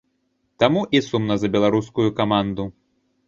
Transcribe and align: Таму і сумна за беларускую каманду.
Таму 0.63 0.81
і 0.99 1.01
сумна 1.09 1.37
за 1.43 1.51
беларускую 1.55 2.09
каманду. 2.21 2.63